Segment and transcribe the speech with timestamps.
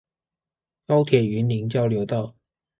[0.87, 2.35] 高鐵雲林交流道